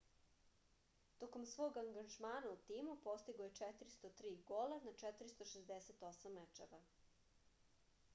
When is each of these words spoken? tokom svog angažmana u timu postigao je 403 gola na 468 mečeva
tokom 1.23 1.43
svog 1.49 1.75
angažmana 1.81 2.53
u 2.53 2.55
timu 2.69 2.95
postigao 3.03 3.49
je 3.49 3.51
403 3.59 4.31
gola 4.53 4.79
na 4.87 4.95
468 5.05 6.35
mečeva 6.39 6.81